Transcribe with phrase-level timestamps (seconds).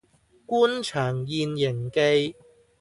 [0.47, 2.35] 官場現形記